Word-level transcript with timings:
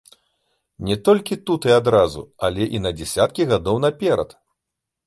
Не 0.87 0.95
толькі 1.09 1.37
тут 1.49 1.67
і 1.71 1.75
адразу, 1.79 2.25
але 2.49 2.63
і 2.79 2.85
на 2.87 2.91
дзясяткі 2.99 3.49
гадоў 3.55 3.77
наперад. 3.87 4.29